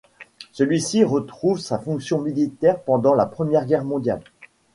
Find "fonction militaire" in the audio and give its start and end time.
1.77-2.79